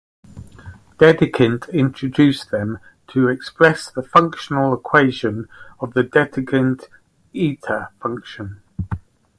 Dedekind 0.99 1.71
introduced 1.71 2.49
them 2.49 2.79
to 3.09 3.27
express 3.27 3.91
the 3.91 4.01
functional 4.01 4.73
equation 4.73 5.47
of 5.79 5.93
the 5.93 6.03
Dedekind 6.03 6.85
eta 7.35 7.89
function. 8.01 8.63